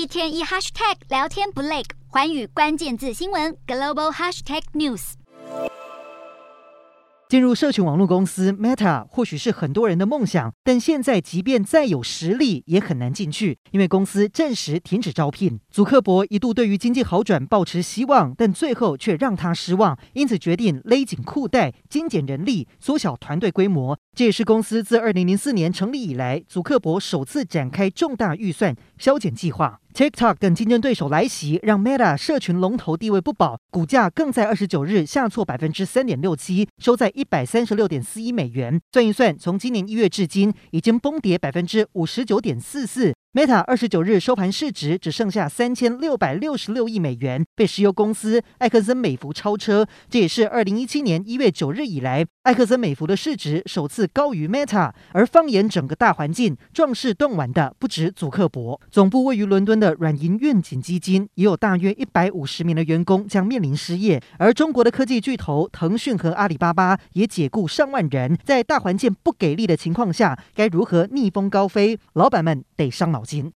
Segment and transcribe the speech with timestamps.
[0.00, 5.12] 一天一 hashtag 聊天不累，环宇关键字新闻 global hashtag news。
[7.28, 15.60] 进入社群网络公司 Meta 或许是很多人的梦想，但现在即便再有实力，也很难进去，因为公司暂时停止招聘。
[15.70, 23.98] 祖克伯一度对于经济好转抱持希望，但最后却让他失望，因此决定勒紧裤带，精简人力，缩小团队规模。
[24.16, 29.79] 这也是公司自二零零四年成立以来，祖克伯首次展开重大预算削减计划。
[29.94, 38.80] TikTok 等竞争对手来袭，让 Meta 社群龙头地位不保，股价更在二十九日下挫百分之三点六七，收在一百三十六点四一美元。
[38.92, 43.12] 算一算，从今年一月至今，已经崩跌百分之五十九点四四。
[43.32, 49.86] Meta 二十九日收盘市值只剩下三千六百六十六亿美元，被石油公司埃克森美孚超车。
[50.08, 54.90] 这也是二零一七年一月九日以来，埃克森美孚的市值首次高于 Meta。
[55.12, 58.80] 而放眼整个大环境，壮士断腕的不止祖克伯。
[58.90, 64.20] 总部位于伦敦的软银愿景基金也有大约一百五十名的员工将面临失业。
[64.38, 68.36] 而中国的科技巨头腾讯和阿里巴巴也解雇上万人。
[68.44, 71.96] 在大环境不给力的情况下，该如何逆风高飞？
[72.14, 73.19] 老板们得伤脑。
[73.20, 73.44] 毛巾